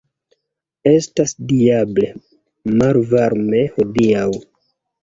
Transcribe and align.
Estas 0.91 1.35
diable 1.51 2.09
malvarme 2.79 3.65
hodiaŭ! 3.79 4.31